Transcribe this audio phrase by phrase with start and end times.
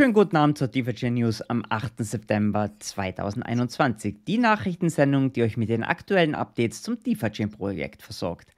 [0.00, 1.92] wunderschönen guten Abend zur DivaChain News am 8.
[1.98, 4.24] September 2021.
[4.26, 8.56] Die Nachrichtensendung, die euch mit den aktuellen Updates zum DivaChain Projekt versorgt.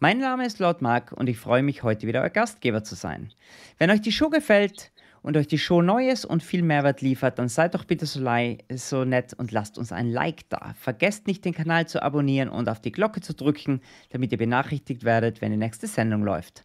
[0.00, 3.30] Mein Name ist Lord Mark und ich freue mich, heute wieder euer Gastgeber zu sein.
[3.78, 4.90] Wenn euch die Show gefällt
[5.22, 8.28] und euch die Show Neues und viel Mehrwert liefert, dann seid doch bitte so,
[8.74, 10.74] so nett und lasst uns ein Like da.
[10.76, 15.04] Vergesst nicht, den Kanal zu abonnieren und auf die Glocke zu drücken, damit ihr benachrichtigt
[15.04, 16.64] werdet, wenn die nächste Sendung läuft.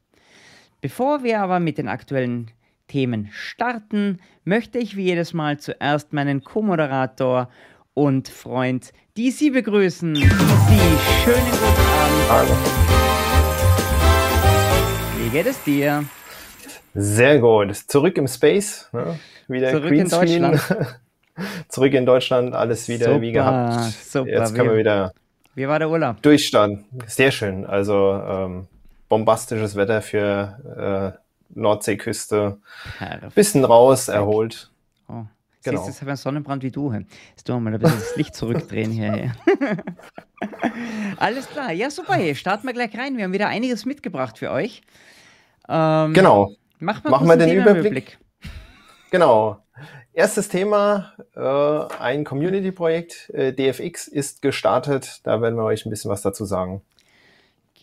[0.81, 2.50] Bevor wir aber mit den aktuellen
[2.88, 7.49] Themen starten, möchte ich wie jedes Mal zuerst meinen Co-Moderator
[7.94, 10.13] und Freund DC begrüßen.
[10.13, 10.23] DC,
[11.23, 12.30] schönen guten Abend.
[12.30, 12.52] Hallo.
[15.23, 16.05] Wie geht es dir?
[16.94, 17.75] Sehr gut.
[17.75, 18.89] Zurück im Space.
[18.94, 19.20] Ne?
[19.47, 20.61] Wieder Zurück in Deutschland.
[21.67, 23.94] Zurück in Deutschland, alles wieder super, wie gehabt.
[23.94, 24.30] Super.
[24.30, 25.11] Jetzt können wir wieder.
[25.55, 26.22] Wie war der Urlaub?
[26.22, 26.86] Durchstarten.
[27.08, 27.66] Sehr schön.
[27.66, 28.67] Also ähm,
[29.09, 31.25] bombastisches Wetter für äh,
[31.56, 32.59] Nordseeküste.
[33.34, 34.70] Bisschen raus, erholt.
[35.08, 35.23] Oh.
[35.64, 35.80] Genau.
[35.80, 36.94] Siehst, jetzt habe ich einen Sonnenbrand wie du.
[36.94, 39.34] Jetzt tun wir mal ein bisschen das Licht zurückdrehen hier.
[41.17, 41.72] Alles klar.
[41.72, 42.14] Ja, super.
[42.14, 42.36] Hey.
[42.36, 43.17] Starten wir gleich rein.
[43.17, 44.83] Wir haben wieder einiges mitgebracht für euch.
[45.67, 46.52] Ähm, genau.
[46.80, 47.80] Mach Machen wir den Überblick.
[47.80, 48.17] Überblick.
[49.11, 49.59] Genau.
[50.11, 55.22] Erstes Thema, äh, ein Community-Projekt, äh, DFX ist gestartet.
[55.23, 56.81] Da werden wir euch ein bisschen was dazu sagen.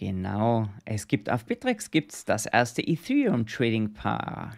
[0.03, 0.69] Genau.
[0.85, 4.57] Es gibt auf Bittrex gibt's das erste Ethereum Trading Paar.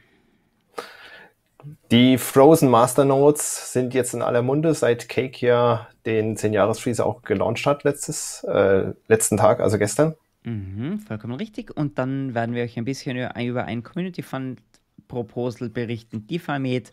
[1.91, 7.67] Die Frozen Masternodes sind jetzt in aller Munde, seit Cake ja den 10-Jahres-Freeze auch gelauncht
[7.67, 10.14] hat, letztes, äh, letzten Tag, also gestern.
[10.45, 11.77] Mhm, vollkommen richtig.
[11.77, 14.62] Und dann werden wir euch ein bisschen über ein Community Fund
[15.08, 16.27] Proposal berichten.
[16.27, 16.84] DeFi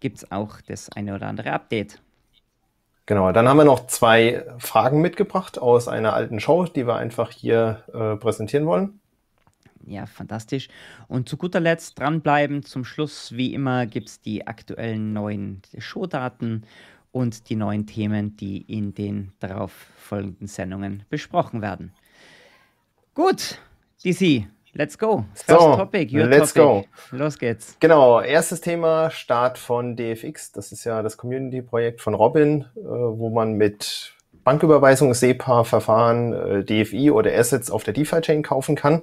[0.00, 2.00] gibt es auch das eine oder andere Update.
[3.08, 7.30] Genau, dann haben wir noch zwei Fragen mitgebracht aus einer alten Show, die wir einfach
[7.30, 9.00] hier äh, präsentieren wollen.
[9.86, 10.68] Ja, fantastisch.
[11.06, 12.64] Und zu guter Letzt dranbleiben.
[12.64, 16.66] Zum Schluss, wie immer, gibt es die aktuellen neuen Showdaten
[17.10, 21.94] und die neuen Themen, die in den darauf folgenden Sendungen besprochen werden.
[23.14, 23.58] Gut,
[24.04, 25.24] DC, Let's go.
[25.34, 26.88] First so, topic, your let's topic.
[27.10, 27.16] go.
[27.16, 27.76] Los geht's.
[27.80, 30.52] Genau, erstes Thema, Start von DFX.
[30.52, 34.12] Das ist ja das Community-Projekt von Robin, äh, wo man mit
[34.44, 39.02] Banküberweisung, SEPA-Verfahren, äh, DFI oder Assets auf der DeFi-Chain kaufen kann.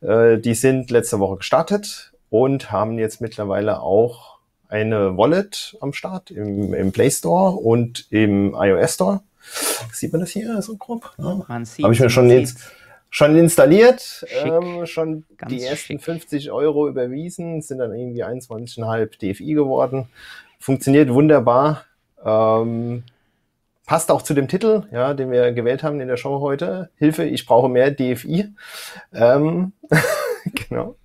[0.00, 6.32] Äh, die sind letzte Woche gestartet und haben jetzt mittlerweile auch eine Wallet am Start
[6.32, 9.20] im, im Play Store und im iOS Store.
[9.92, 11.12] Sieht man das hier so grob?
[11.18, 11.40] Ja.
[11.46, 12.58] Man sieht Habe ich mir schon jetzt
[13.10, 16.02] schon installiert, ähm, schon Ganz die ersten schick.
[16.02, 20.08] 50 Euro überwiesen, sind dann irgendwie 21,5 DFI geworden.
[20.58, 21.84] Funktioniert wunderbar.
[22.24, 23.04] Ähm,
[23.86, 26.90] passt auch zu dem Titel, ja, den wir gewählt haben in der Show heute.
[26.96, 28.52] Hilfe, ich brauche mehr DFI.
[29.14, 29.72] Ähm,
[30.68, 30.96] genau.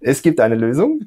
[0.00, 1.06] Es gibt eine Lösung.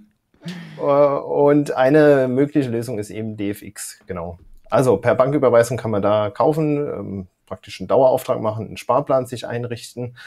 [0.77, 4.39] Äh, und eine mögliche Lösung ist eben DFX, genau.
[4.69, 7.27] Also per Banküberweisung kann man da kaufen.
[7.45, 10.17] Praktisch einen Dauerauftrag machen, einen Sparplan sich einrichten,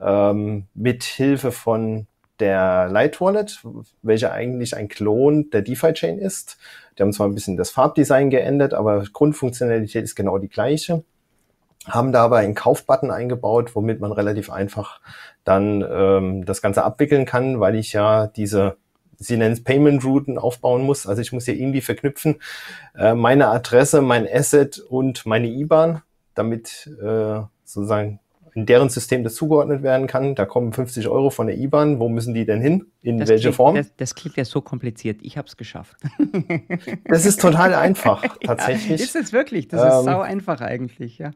[0.00, 2.06] ähm, mit Hilfe von
[2.40, 3.62] der Light Wallet,
[4.02, 6.58] welche eigentlich ein Klon der DeFi-Chain ist.
[6.96, 11.04] Die haben zwar ein bisschen das Farbdesign geändert, aber Grundfunktionalität ist genau die gleiche.
[11.86, 15.00] Haben dabei einen Kaufbutton eingebaut, womit man relativ einfach
[15.44, 18.76] dann ähm, das Ganze abwickeln kann, weil ich ja diese
[19.20, 21.06] sie nennen es Payment Routen aufbauen muss.
[21.06, 22.36] Also ich muss hier irgendwie verknüpfen
[22.96, 26.02] äh, meine Adresse, mein Asset und meine IBAN
[26.38, 28.20] damit äh, sozusagen
[28.54, 30.34] in deren System das zugeordnet werden kann.
[30.34, 32.00] Da kommen 50 Euro von der IBAN.
[32.00, 32.86] Wo müssen die denn hin?
[33.02, 33.76] In das welche klingt, Form?
[33.76, 35.18] Das, das, klingt ja so kompliziert.
[35.22, 35.96] Ich habe es geschafft.
[37.04, 38.98] das ist total einfach, tatsächlich.
[39.00, 39.68] Ja, ist es wirklich?
[39.68, 41.30] Das ist ähm, sau einfach eigentlich, ja.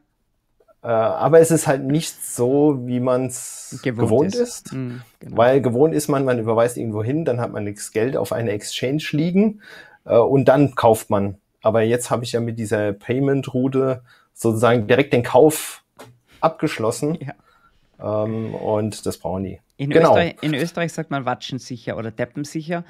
[0.83, 4.41] Äh, aber es ist halt nicht so, wie man es gewohnt, gewohnt, ist.
[4.41, 5.37] ist mhm, genau.
[5.37, 8.51] Weil gewohnt ist man, man überweist irgendwo hin, dann hat man nichts Geld auf einer
[8.51, 9.61] Exchange liegen
[10.03, 11.37] äh, und dann kauft man.
[11.61, 14.01] Aber jetzt habe ich ja mit dieser Payment-Route
[14.33, 15.83] sozusagen direkt den Kauf
[16.41, 17.17] abgeschlossen.
[17.19, 17.33] Ja.
[18.25, 19.59] Ähm, und das brauchen die.
[19.77, 20.09] In, genau.
[20.11, 22.83] Österreich, in Österreich sagt man Watschen sicher oder Deppen sicher.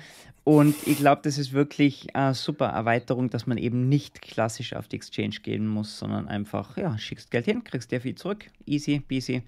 [0.44, 4.90] Und ich glaube, das ist wirklich eine super Erweiterung, dass man eben nicht klassisch auf
[4.90, 8.46] die Exchange gehen muss, sondern einfach, ja, schickst Geld hin, kriegst dir viel zurück.
[8.66, 9.44] Easy, busy.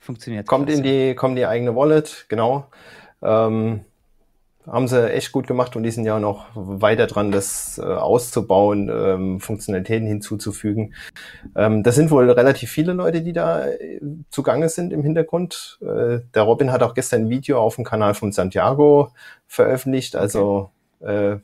[0.00, 0.48] Funktioniert.
[0.48, 0.82] Kommt klasse.
[0.82, 2.66] in die, kommt die eigene Wallet, genau.
[3.22, 3.84] Ähm,
[4.66, 8.90] haben sie echt gut gemacht und die sind ja noch weiter dran, das äh, auszubauen,
[8.92, 10.94] ähm, Funktionalitäten hinzuzufügen.
[11.56, 15.78] Ähm, das sind wohl relativ viele Leute, die da äh, zugange sind im Hintergrund.
[15.82, 19.10] Äh, der Robin hat auch gestern ein Video auf dem Kanal von Santiago
[19.46, 20.70] veröffentlicht, also
[21.00, 21.36] äh,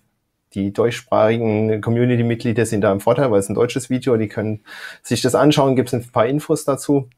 [0.54, 4.62] die deutschsprachigen Community-Mitglieder sind da im Vorteil, weil es ein deutsches Video, die können
[5.02, 7.08] sich das anschauen, gibt es ein paar Infos dazu.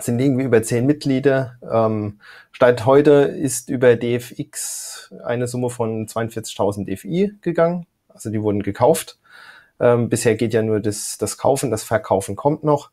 [0.00, 1.56] Sind irgendwie über zehn Mitglieder.
[1.70, 2.20] Ähm,
[2.52, 7.86] Stand heute ist über DFX eine Summe von 42.000 DFI gegangen.
[8.08, 9.18] Also die wurden gekauft.
[9.80, 12.90] Ähm, bisher geht ja nur das, das Kaufen, das Verkaufen kommt noch.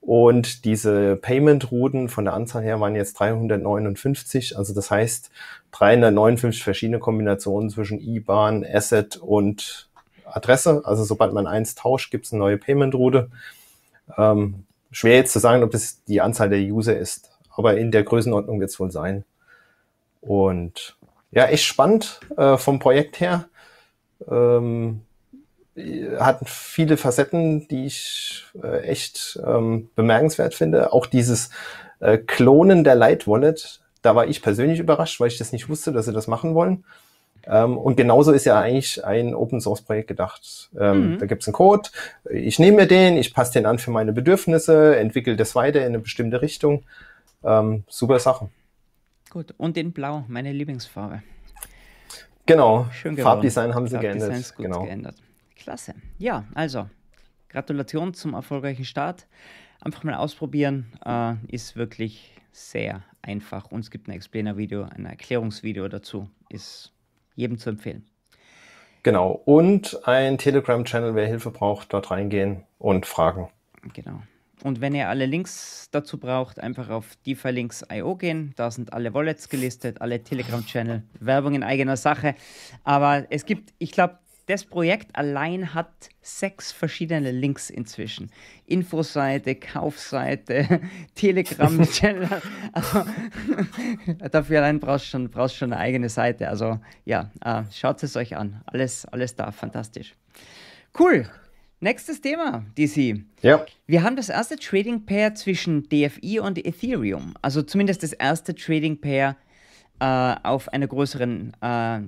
[0.00, 4.58] Und diese Payment-Routen von der Anzahl her waren jetzt 359.
[4.58, 5.30] Also das heißt
[5.72, 9.88] 359 verschiedene Kombinationen zwischen IBAN, Asset und
[10.26, 10.82] Adresse.
[10.84, 13.30] Also sobald man eins tauscht, gibt es eine neue Payment-Route.
[14.18, 14.64] Ähm,
[14.94, 18.60] schwer jetzt zu sagen, ob das die Anzahl der User ist, aber in der Größenordnung
[18.60, 19.24] wird es wohl sein.
[20.20, 20.96] Und
[21.32, 23.46] ja, echt spannend äh, vom Projekt her.
[24.30, 25.02] Ähm,
[26.18, 30.92] hat viele Facetten, die ich äh, echt ähm, bemerkenswert finde.
[30.92, 31.50] Auch dieses
[31.98, 35.90] äh, Klonen der Light Wallet, da war ich persönlich überrascht, weil ich das nicht wusste,
[35.90, 36.84] dass sie das machen wollen.
[37.46, 40.70] Ähm, und genauso ist ja eigentlich ein Open Source Projekt gedacht.
[40.78, 41.18] Ähm, mhm.
[41.18, 41.90] Da gibt es einen Code,
[42.30, 45.86] ich nehme mir den, ich passe den an für meine Bedürfnisse, entwickle das weiter in
[45.86, 46.84] eine bestimmte Richtung.
[47.42, 48.48] Ähm, super Sache.
[49.30, 51.22] Gut, und in Blau, meine Lieblingsfarbe.
[52.46, 52.86] Genau,
[53.16, 54.32] Farbdesign haben sie geändert.
[54.34, 54.82] Ist gut genau.
[54.84, 55.16] geändert.
[55.56, 55.94] Klasse.
[56.18, 56.88] Ja, also,
[57.48, 59.26] Gratulation zum erfolgreichen Start.
[59.80, 63.70] Einfach mal ausprobieren, äh, ist wirklich sehr einfach.
[63.70, 66.28] Und es gibt ein Explainer-Video, ein Erklärungsvideo dazu.
[66.48, 66.93] Ist
[67.34, 68.06] jedem zu empfehlen.
[69.02, 69.42] Genau.
[69.44, 73.50] Und ein Telegram-Channel, wer Hilfe braucht, dort reingehen und fragen.
[73.92, 74.22] Genau.
[74.62, 78.54] Und wenn ihr alle Links dazu braucht, einfach auf DeFi-Links.io gehen.
[78.56, 82.34] Da sind alle Wallets gelistet, alle Telegram-Channel, Werbung in eigener Sache.
[82.82, 88.30] Aber es gibt, ich glaube, das Projekt allein hat sechs verschiedene Links inzwischen.
[88.66, 90.80] Infoseite, Kaufseite,
[91.14, 92.28] Telegram-Channel.
[92.72, 93.04] Also,
[94.30, 96.48] dafür allein brauchst du schon, brauchst schon eine eigene Seite.
[96.48, 98.62] Also ja, äh, schaut es euch an.
[98.66, 100.14] Alles, alles da, fantastisch.
[100.98, 101.28] Cool.
[101.80, 103.24] Nächstes Thema, DC.
[103.42, 103.66] Ja.
[103.86, 107.34] Wir haben das erste Trading Pair zwischen DFI und Ethereum.
[107.42, 109.36] Also zumindest das erste Trading Pair
[110.00, 112.00] äh, auf einer größeren äh,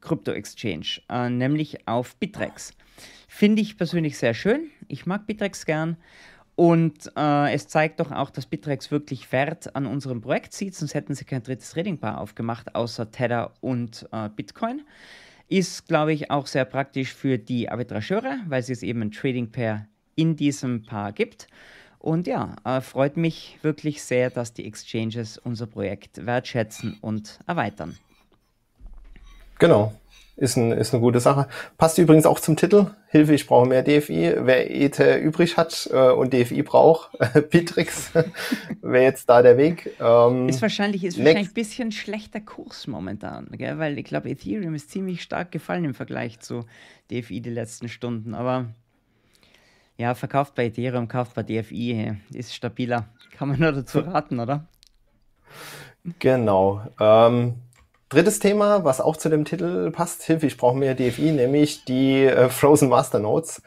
[0.00, 2.72] Krypto-Exchange, äh, nämlich auf Bitrex.
[3.28, 4.70] Finde ich persönlich sehr schön.
[4.88, 5.96] Ich mag Bitrex gern.
[6.56, 10.94] Und äh, es zeigt doch auch, dass Bitrex wirklich Wert an unserem Projekt sieht, sonst
[10.94, 14.82] hätten sie kein drittes Trading-Paar aufgemacht, außer Tether und äh, Bitcoin.
[15.48, 19.86] Ist, glaube ich, auch sehr praktisch für die Arbitrageure, weil es eben ein Trading-Pair
[20.16, 21.46] in diesem Paar gibt.
[22.00, 27.96] Und ja, äh, freut mich wirklich sehr, dass die Exchanges unser Projekt wertschätzen und erweitern.
[29.58, 29.92] Genau.
[30.36, 31.48] Ist, ein, ist eine gute Sache.
[31.78, 32.86] Passt übrigens auch zum Titel.
[33.08, 34.34] Hilfe, ich brauche mehr DFI.
[34.38, 37.10] Wer Ether übrig hat äh, und DFI braucht,
[37.50, 38.12] Bitrix,
[38.80, 39.96] wäre jetzt da der Weg.
[40.00, 43.80] Ähm, ist wahrscheinlich, ist wahrscheinlich ein bisschen schlechter Kurs momentan, gell?
[43.80, 46.64] weil ich glaube, Ethereum ist ziemlich stark gefallen im Vergleich zu
[47.10, 48.36] DFI die letzten Stunden.
[48.36, 48.66] Aber
[49.96, 53.08] ja, verkauft bei Ethereum, kauft bei DFI, ist stabiler.
[53.36, 54.68] Kann man nur dazu raten, oder?
[56.20, 56.82] Genau.
[57.00, 57.54] Ähm,
[58.08, 62.24] Drittes Thema, was auch zu dem Titel passt, Hilfe, ich brauche mehr DFI, nämlich die
[62.24, 63.60] äh, Frozen Master Notes.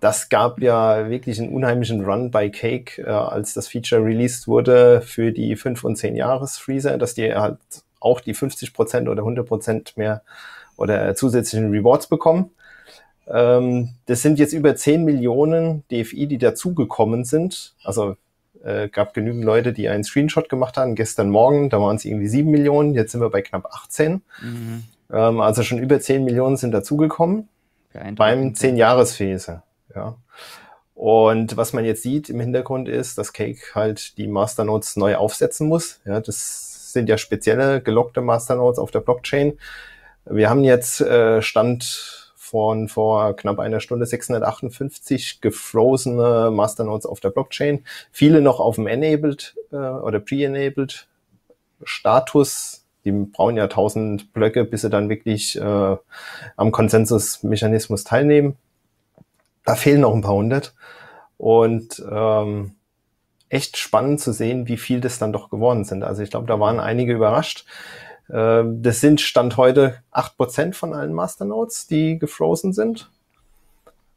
[0.00, 5.02] Das gab ja wirklich einen unheimlichen Run bei Cake, äh, als das Feature released wurde
[5.02, 7.58] für die 5 und 10 Jahres Freezer, dass die halt
[8.00, 10.22] auch die 50% oder 100% mehr
[10.76, 12.50] oder zusätzlichen Rewards bekommen.
[13.28, 17.74] Ähm, das sind jetzt über 10 Millionen DFI, die dazugekommen sind.
[17.84, 18.16] Also
[18.64, 20.94] äh, gab genügend Leute, die einen Screenshot gemacht haben.
[20.94, 24.22] Gestern Morgen, da waren es irgendwie sieben Millionen, jetzt sind wir bei knapp 18.
[24.42, 24.84] Mhm.
[25.12, 27.48] Ähm, also schon über 10 Millionen sind dazugekommen
[28.16, 29.62] beim 10 jahres phase
[29.94, 30.16] Ja.
[30.94, 35.66] Und was man jetzt sieht im Hintergrund ist, dass Cake halt die Masternodes neu aufsetzen
[35.66, 36.00] muss.
[36.04, 39.58] Ja, das sind ja spezielle gelockte Masternodes auf der Blockchain.
[40.24, 42.21] Wir haben jetzt äh, Stand
[42.52, 47.82] von vor knapp einer Stunde 658 gefrosene Masternodes auf der Blockchain.
[48.12, 51.08] Viele noch auf dem Enabled äh, oder Pre-Enabled
[51.82, 52.84] Status.
[53.06, 55.96] Die brauchen ja 1000 Blöcke, bis sie dann wirklich äh,
[56.56, 58.58] am Konsensusmechanismus teilnehmen.
[59.64, 60.74] Da fehlen noch ein paar hundert.
[61.38, 62.72] Und ähm,
[63.48, 66.04] echt spannend zu sehen, wie viel das dann doch geworden sind.
[66.04, 67.64] Also ich glaube, da waren einige überrascht.
[68.32, 73.10] Ähm, das sind Stand heute acht Prozent von allen Masternodes, die gefrozen sind.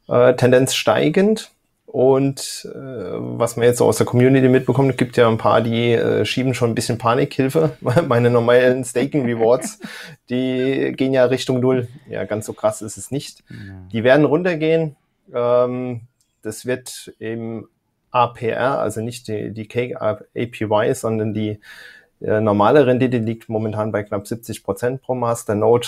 [0.07, 1.51] Äh, Tendenz steigend.
[1.85, 5.93] Und äh, was man jetzt so aus der Community mitbekommt, gibt ja ein paar, die
[5.93, 7.77] äh, schieben schon ein bisschen Panikhilfe.
[8.07, 9.79] Meine normalen Staking Rewards,
[10.29, 11.87] die gehen ja Richtung Null.
[12.09, 13.43] Ja, ganz so krass ist es nicht.
[13.93, 14.97] Die werden runtergehen.
[15.33, 16.01] Ähm,
[16.41, 17.67] das wird im
[18.11, 21.59] APR, also nicht die, die APY, sondern die
[22.41, 25.87] normale Rendite liegt momentan bei knapp 70 Prozent pro Masternode.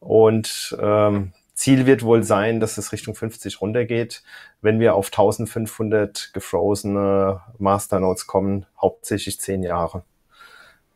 [0.00, 4.22] Und ähm, Ziel wird wohl sein, dass es Richtung 50 runtergeht,
[4.62, 10.02] wenn wir auf 1500 gefrosene Masternodes kommen, hauptsächlich zehn Jahre.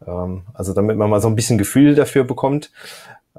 [0.07, 2.73] Ähm, also damit man mal so ein bisschen Gefühl dafür bekommt.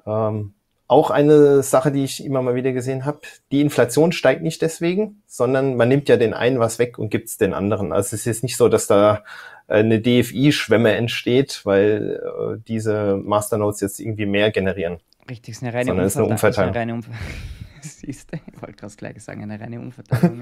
[0.06, 0.54] Ähm,
[0.88, 5.24] auch eine Sache, die ich immer mal wieder gesehen habe, die Inflation steigt nicht deswegen,
[5.26, 7.92] sondern man nimmt ja den einen was weg und gibt es den anderen.
[7.92, 9.24] Also es ist nicht so, dass da
[9.68, 14.98] eine DFI-Schwemme entsteht, weil äh, diese Masternodes jetzt irgendwie mehr generieren.
[15.28, 16.70] Richtig, es ist eine reine Sondern Umverteilung.
[16.70, 16.78] Ist eine Umverteilung.
[16.78, 17.12] Ist eine reine Umver
[17.82, 20.42] Siehst du, ich wollte gerade gleich sagen, eine reine Umverteilung.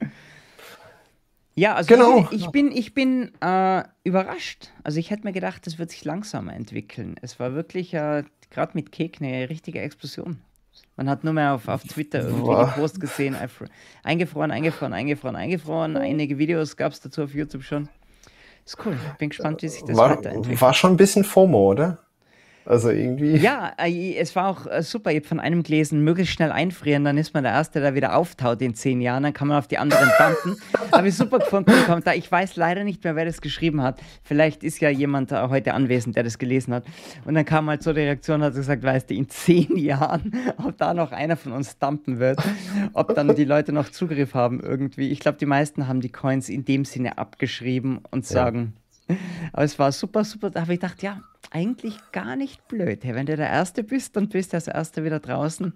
[0.00, 0.08] Ja.
[1.54, 2.28] Ja, also genau.
[2.30, 4.70] ich, ich bin, ich bin äh, überrascht.
[4.84, 7.16] Also ich hätte mir gedacht, das wird sich langsamer entwickeln.
[7.20, 10.40] Es war wirklich äh, gerade mit Kek eine richtige Explosion.
[10.96, 12.66] Man hat nur mehr auf, auf Twitter irgendwie Boah.
[12.76, 13.34] Post gesehen,
[14.02, 15.96] eingefroren, eingefroren, eingefroren, eingefroren.
[15.96, 17.88] Einige Videos gab es dazu auf YouTube schon.
[18.66, 18.96] Ist cool.
[19.18, 20.60] Bin gespannt, wie sich das war, weiterentwickelt.
[20.60, 21.98] War schon ein bisschen FOMO, oder?
[22.66, 23.36] Also irgendwie.
[23.36, 25.10] Ja, äh, es war auch äh, super.
[25.10, 28.14] Ich habe von einem gelesen, möglichst schnell einfrieren, dann ist man der Erste, der wieder
[28.16, 30.60] auftaut in zehn Jahren, dann kann man auf die anderen dumpen.
[30.92, 31.72] habe ich super gefunden.
[31.86, 32.16] Kommentar.
[32.16, 34.00] Ich weiß leider nicht mehr, wer das geschrieben hat.
[34.22, 36.84] Vielleicht ist ja jemand heute anwesend, der das gelesen hat.
[37.24, 40.76] Und dann kam halt so die Reaktion, hat gesagt, weißt du, in zehn Jahren, ob
[40.76, 42.40] da noch einer von uns dumpen wird,
[42.92, 45.10] ob dann die Leute noch Zugriff haben irgendwie.
[45.10, 48.79] Ich glaube, die meisten haben die Coins in dem Sinne abgeschrieben und sagen, ja
[49.52, 50.50] aber es war super, super.
[50.50, 53.02] Da habe ich gedacht, ja, eigentlich gar nicht blöd.
[53.02, 55.72] Hey, wenn du der Erste bist und bist als Erster wieder draußen,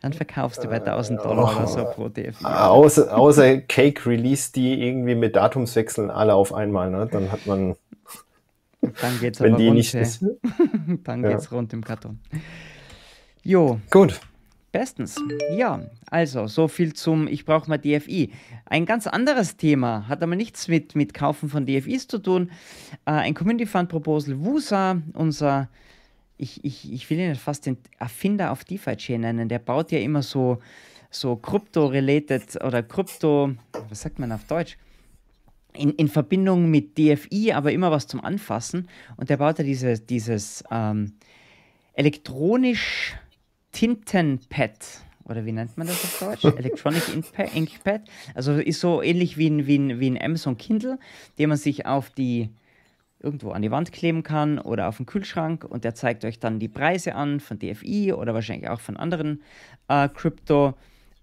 [0.00, 2.44] dann verkaufst du bei 1000 Dollar oder so pro DFI.
[2.44, 6.90] Außer, außer Cake release die irgendwie mit Datumswechseln alle auf einmal.
[6.90, 7.08] Ne?
[7.10, 7.76] Dann hat man.
[8.80, 10.24] Dann geht's wenn aber die rund, nicht ist.
[11.04, 11.30] Dann ja.
[11.30, 12.20] geht's rund im Karton.
[13.42, 13.80] Jo.
[13.90, 14.20] Gut.
[14.70, 15.16] Bestens.
[15.56, 18.30] Ja, also so viel zum Ich brauche mal DFI.
[18.66, 22.50] Ein ganz anderes Thema, hat aber nichts mit, mit Kaufen von DFIs zu tun.
[23.06, 25.68] Äh, ein Community Fund Proposal WUSA, unser,
[26.36, 30.22] ich, ich, ich will ihn fast den Erfinder auf DeFi-Chain nennen, der baut ja immer
[30.22, 30.58] so,
[31.10, 33.54] so Krypto-related oder Krypto,
[33.88, 34.76] was sagt man auf Deutsch?
[35.72, 38.88] In, in Verbindung mit DFI, aber immer was zum Anfassen.
[39.16, 41.12] Und der baut ja diese, dieses ähm,
[41.94, 43.16] elektronisch
[43.78, 46.44] Tintenpad oder wie nennt man das auf Deutsch?
[46.58, 47.02] Electronic
[47.54, 48.00] Ink Pad.
[48.34, 50.98] Also ist so ähnlich wie ein, wie ein, wie ein Amazon Kindle,
[51.38, 52.50] den man sich auf die
[53.20, 56.58] irgendwo an die Wand kleben kann oder auf den Kühlschrank und der zeigt euch dann
[56.58, 59.44] die Preise an von DFI oder wahrscheinlich auch von anderen
[59.86, 60.74] äh, Crypto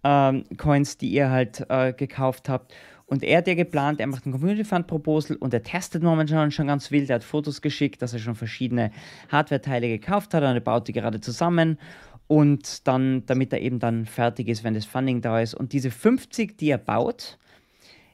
[0.05, 2.73] ähm, Coins, die ihr halt äh, gekauft habt.
[3.05, 6.51] Und er hat ja geplant, er macht ein Community Fund Proposal und er testet momentan
[6.51, 7.09] schon ganz wild.
[7.09, 8.91] Er hat Fotos geschickt, dass er schon verschiedene
[9.29, 11.77] Hardware-Teile gekauft hat und er baut die gerade zusammen
[12.27, 15.53] und dann, damit er eben dann fertig ist, wenn das Funding da ist.
[15.53, 17.37] Und diese 50, die er baut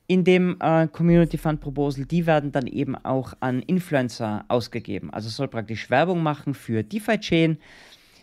[0.08, 5.10] in dem äh, Community Fund Proposal, die werden dann eben auch an Influencer ausgegeben.
[5.12, 7.58] Also soll praktisch Werbung machen für DeFi Chain,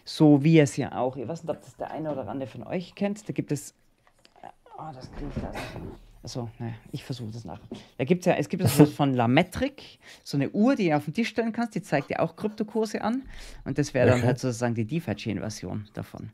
[0.04, 2.62] so wie es ja auch, ich weiß nicht, ob das der eine oder andere von
[2.64, 3.74] euch kennt, da gibt es,
[4.78, 5.50] oh, das kriege ich da
[6.22, 7.60] Achso, naja, ich versuche das nach.
[7.96, 11.14] Da gibt's ja, es gibt sowas von Lametric, so eine Uhr, die du auf den
[11.14, 13.22] Tisch stellen kannst, die zeigt dir auch Kryptokurse an.
[13.64, 16.30] Und das wäre dann halt sozusagen die DeFi-Chain-Version davon.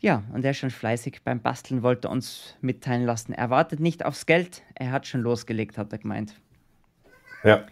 [0.00, 3.32] Ja, und er ist schon fleißig beim Basteln, wollte uns mitteilen lassen.
[3.32, 6.34] Er wartet nicht aufs Geld, er hat schon losgelegt, hat er gemeint.
[7.42, 7.66] Ja,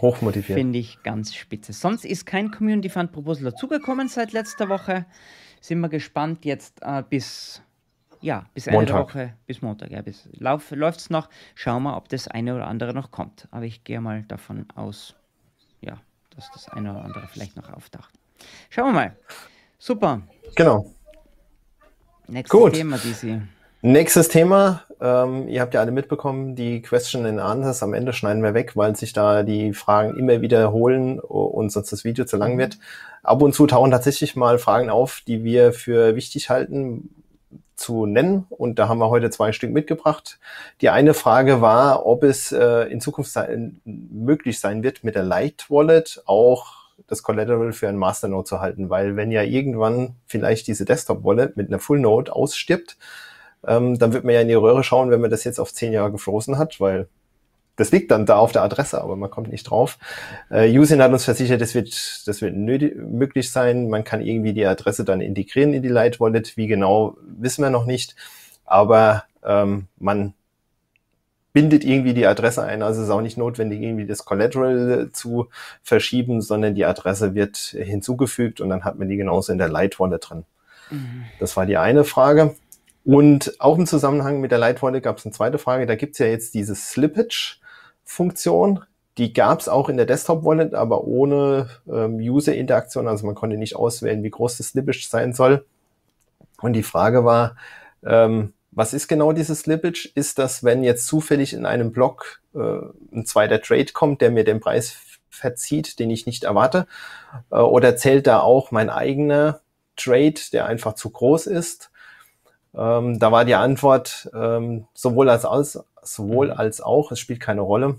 [0.00, 0.58] hochmotiviert.
[0.58, 1.72] Finde ich ganz spitze.
[1.72, 5.06] Sonst ist kein Community Fund Proposal dazugekommen seit letzter Woche.
[5.60, 7.62] Sind wir gespannt jetzt äh, bis
[8.24, 8.94] ja, bis Ende Montag.
[8.94, 11.28] der Woche, bis Montag, ja, bis läuft es noch.
[11.54, 13.46] Schauen wir, ob das eine oder andere noch kommt.
[13.50, 15.14] Aber ich gehe mal davon aus,
[15.82, 15.98] ja,
[16.34, 18.12] dass das eine oder andere vielleicht noch auftaucht.
[18.70, 19.16] Schauen wir mal.
[19.78, 20.22] Super.
[20.56, 20.90] Genau.
[22.26, 22.72] Nächstes Gut.
[22.72, 23.42] Thema, DC.
[23.82, 24.84] Nächstes Thema.
[25.02, 28.74] Ähm, ihr habt ja alle mitbekommen, die Question and Answers am Ende schneiden wir weg,
[28.74, 32.58] weil sich da die Fragen immer wiederholen und sonst das Video zu lang mhm.
[32.58, 32.78] wird.
[33.22, 37.10] Ab und zu tauchen tatsächlich mal Fragen auf, die wir für wichtig halten,
[37.76, 38.46] zu nennen.
[38.50, 40.38] Und da haben wir heute zwei Stück mitgebracht.
[40.80, 45.24] Die eine Frage war, ob es äh, in Zukunft sein, möglich sein wird, mit der
[45.24, 50.66] Light Wallet auch das Collateral für ein Masternode zu halten, weil wenn ja irgendwann vielleicht
[50.66, 52.96] diese Desktop Wallet mit einer Full Node ausstirbt,
[53.66, 55.92] ähm, dann wird man ja in die Röhre schauen, wenn man das jetzt auf zehn
[55.92, 57.08] Jahre gefroren hat, weil
[57.76, 59.98] das liegt dann da auf der Adresse, aber man kommt nicht drauf.
[60.50, 63.88] Äh, Usin hat uns versichert, das wird, das wird nötig, möglich sein.
[63.88, 66.56] Man kann irgendwie die Adresse dann integrieren in die Light Wallet.
[66.56, 68.14] Wie genau, wissen wir noch nicht.
[68.64, 70.34] Aber ähm, man
[71.52, 72.82] bindet irgendwie die Adresse ein.
[72.82, 75.48] Also es ist auch nicht notwendig, irgendwie das Collateral zu
[75.82, 79.98] verschieben, sondern die Adresse wird hinzugefügt und dann hat man die genauso in der Light
[80.00, 80.44] Wallet drin.
[80.90, 81.24] Mhm.
[81.38, 82.56] Das war die eine Frage.
[83.04, 85.86] Und auch im Zusammenhang mit der Light Wallet gab es eine zweite Frage.
[85.86, 87.58] Da gibt es ja jetzt dieses Slippage
[88.04, 88.84] Funktion.
[89.18, 93.06] Die gab es auch in der Desktop-Wallet, aber ohne ähm, User-Interaktion.
[93.06, 95.64] Also man konnte nicht auswählen, wie groß das Slippage sein soll.
[96.60, 97.56] Und die Frage war,
[98.04, 100.10] ähm, was ist genau dieses Slippage?
[100.14, 102.58] Ist das, wenn jetzt zufällig in einem Block äh,
[103.12, 104.96] ein zweiter Trade kommt, der mir den Preis
[105.30, 106.86] verzieht, den ich nicht erwarte?
[107.50, 109.60] Äh, oder zählt da auch mein eigener
[109.96, 111.90] Trade, der einfach zu groß ist?
[112.76, 116.58] Ähm, da war die Antwort ähm, sowohl als aus, sowohl mhm.
[116.58, 117.96] als auch, es spielt keine Rolle.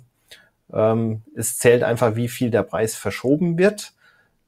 [0.74, 3.94] Ähm, es zählt einfach, wie viel der Preis verschoben wird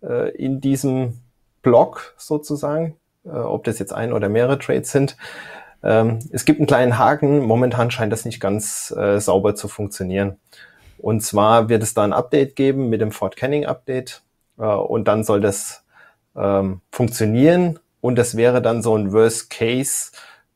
[0.04, 1.20] äh, in diesem
[1.62, 5.18] Block sozusagen, äh, ob das jetzt ein oder mehrere Trades sind.
[5.84, 7.40] Ähm, es gibt einen kleinen Haken.
[7.40, 10.38] Momentan scheint das nicht ganz äh, sauber zu funktionieren.
[10.98, 14.24] Und zwar wird es da ein Update geben mit dem Fort Canning Update
[14.58, 15.84] äh, und dann soll das
[16.36, 20.12] ähm, funktionieren und das wäre dann so ein Worst Case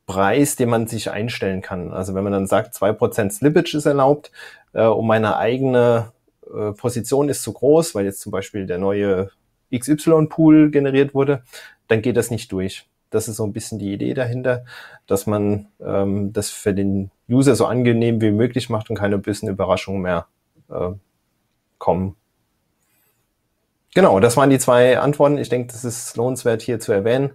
[0.06, 1.92] Preis, den man sich einstellen kann.
[1.92, 4.32] Also wenn man dann sagt, zwei Prozent Slippage ist erlaubt
[4.72, 6.14] äh, und meine eigene
[6.46, 9.32] äh, Position ist zu groß, weil jetzt zum Beispiel der neue
[9.78, 11.44] XY-Pool generiert wurde,
[11.90, 12.88] dann geht das nicht durch.
[13.10, 14.64] Das ist so ein bisschen die Idee dahinter,
[15.06, 19.50] dass man ähm, das für den User so angenehm wie möglich macht und keine bösen
[19.50, 20.28] Überraschungen mehr
[20.70, 20.92] äh,
[21.80, 22.16] kommen.
[23.94, 25.38] Genau, das waren die zwei Antworten.
[25.38, 27.32] Ich denke, das ist lohnenswert hier zu erwähnen.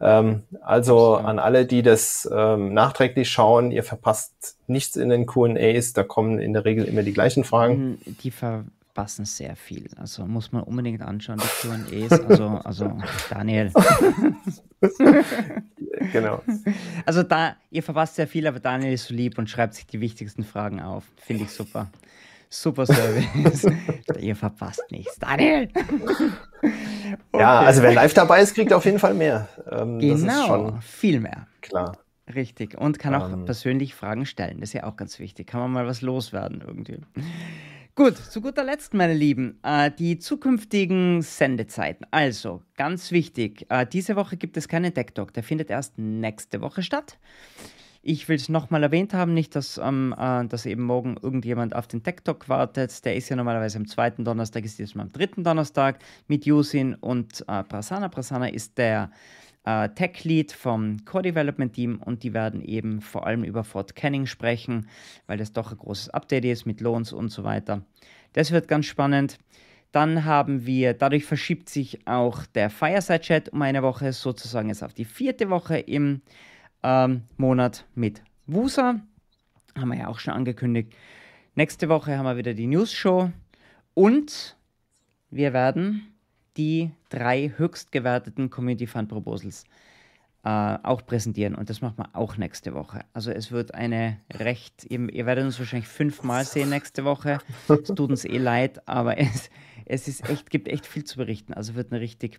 [0.00, 5.92] Ähm, also an alle, die das ähm, nachträglich schauen, ihr verpasst nichts in den Q&As.
[5.92, 7.98] Da kommen in der Regel immer die gleichen Fragen.
[8.22, 8.64] Die ver
[8.94, 9.88] passen sehr viel.
[9.96, 12.20] Also muss man unbedingt anschauen, die QAs.
[12.24, 12.98] Also, also
[13.30, 13.72] Daniel.
[16.12, 16.42] genau.
[17.06, 20.00] Also da, ihr verpasst sehr viel, aber Daniel ist so lieb und schreibt sich die
[20.00, 21.04] wichtigsten Fragen auf.
[21.16, 21.88] Finde ich super.
[22.52, 23.64] Super Service.
[24.20, 25.18] ihr verpasst nichts.
[25.18, 25.68] Daniel!
[26.58, 27.16] okay.
[27.32, 29.48] Ja, also wer live dabei ist, kriegt auf jeden Fall mehr.
[29.70, 31.46] Ähm, genau, viel mehr.
[31.60, 31.96] Klar.
[32.34, 32.76] Richtig.
[32.76, 34.60] Und kann auch ähm, persönlich Fragen stellen.
[34.60, 35.46] Das ist ja auch ganz wichtig.
[35.46, 36.98] Kann man mal was loswerden irgendwie.
[37.94, 42.06] Gut, zu guter Letzt, meine Lieben, äh, die zukünftigen Sendezeiten.
[42.10, 46.60] Also, ganz wichtig, äh, diese Woche gibt es keinen Tech Talk, der findet erst nächste
[46.60, 47.18] Woche statt.
[48.02, 51.86] Ich will es nochmal erwähnt haben, nicht, dass, ähm, äh, dass eben morgen irgendjemand auf
[51.86, 53.04] den Tech Talk wartet.
[53.04, 56.94] Der ist ja normalerweise am zweiten Donnerstag, ist jetzt mal am dritten Donnerstag mit Yusin
[56.94, 58.08] und äh, Prasanna.
[58.08, 59.10] Prasanna ist der
[59.64, 63.94] äh, Tech Lead vom Core Development Team und die werden eben vor allem über Fort
[63.94, 64.88] Canning sprechen,
[65.26, 67.84] weil das doch ein großes Update ist mit Loans und so weiter.
[68.32, 69.36] Das wird ganz spannend.
[69.92, 74.84] Dann haben wir, dadurch verschiebt sich auch der Fireside Chat um eine Woche, sozusagen jetzt
[74.84, 76.22] auf die vierte Woche im
[76.82, 79.00] ähm, Monat mit Wusa.
[79.78, 80.94] Haben wir ja auch schon angekündigt.
[81.54, 83.30] Nächste Woche haben wir wieder die News Show
[83.94, 84.56] und
[85.30, 86.14] wir werden
[86.56, 89.64] die drei höchst gewerteten Community Fund Proposals
[90.44, 90.48] äh,
[90.82, 91.54] auch präsentieren.
[91.54, 93.04] Und das machen wir auch nächste Woche.
[93.12, 97.38] Also es wird eine recht, ihr, ihr werdet uns wahrscheinlich fünfmal sehen nächste Woche.
[97.68, 99.50] Es tut uns eh leid, aber es,
[99.84, 101.52] es ist echt, gibt echt viel zu berichten.
[101.52, 102.38] Also wird eine richtig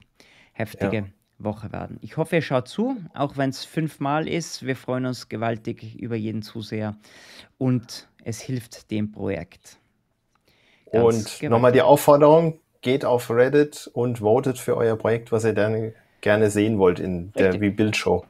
[0.54, 1.06] heftige ja.
[1.44, 1.98] Woche werden.
[2.02, 4.66] Ich hoffe, ihr schaut zu, auch wenn es fünfmal ist.
[4.66, 6.96] Wir freuen uns gewaltig über jeden Zuseher
[7.58, 9.78] und es hilft dem Projekt.
[10.92, 15.54] Ganz und nochmal die Aufforderung, geht auf Reddit und votet für euer Projekt, was ihr
[15.54, 18.26] dann gerne sehen wollt in der Rebuild-Show.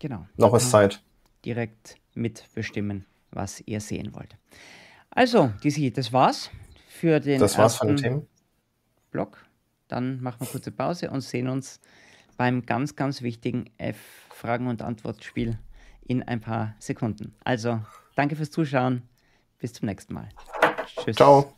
[0.00, 0.26] Genau.
[0.36, 1.02] Noch ist Zeit.
[1.44, 4.36] Direkt mitbestimmen, was ihr sehen wollt.
[5.10, 6.50] Also, Dizzy, das war's
[6.88, 8.26] für den Das war's von Themen.
[9.10, 9.43] Blog.
[9.94, 11.78] Dann machen wir kurze Pause und sehen uns
[12.36, 15.56] beim ganz, ganz wichtigen F-Fragen- und Antwortspiel
[16.04, 17.32] in ein paar Sekunden.
[17.44, 17.80] Also,
[18.16, 19.02] danke fürs Zuschauen.
[19.60, 20.28] Bis zum nächsten Mal.
[21.04, 21.14] Tschüss.
[21.14, 21.54] Ciao.